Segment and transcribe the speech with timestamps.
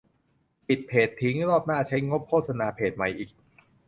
[0.67, 3.29] ปิดเพจทิ้ง รอบหน้าใช้งบโฆษณาเพจใหม่อีก?